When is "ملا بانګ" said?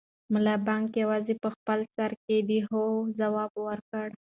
0.33-0.87